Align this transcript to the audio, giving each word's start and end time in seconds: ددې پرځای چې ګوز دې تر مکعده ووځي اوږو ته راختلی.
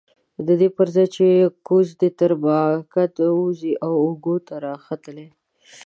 ددې 0.47 0.67
پرځای 0.77 1.07
چې 1.15 1.25
ګوز 1.67 1.87
دې 1.99 2.09
تر 2.19 2.31
مکعده 2.43 3.25
ووځي 3.35 3.73
اوږو 3.85 4.35
ته 4.47 4.55
راختلی. 4.65 5.27